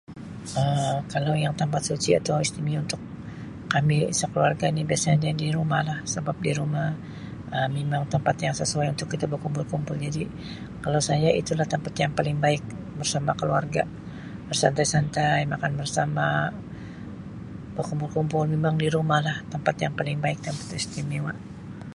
[0.61, 3.01] Um Kalau yang tempat suci atau istimewa untuk
[3.73, 6.87] kami sekeluarga ni biasanya di rumah lah sebab di rumah
[7.55, 10.23] Um mimang tampat yang sesuai untuk kita berkumpul kumpul jadi
[10.83, 12.63] kalau saya itu lah tempat yang paling baik
[12.99, 13.83] bersama keluarga
[14.49, 16.25] bersantai- santai makan bersama
[17.75, 21.33] berkumpul kumpul memang di rumah lah tempat yang paling baik tempat istimewa.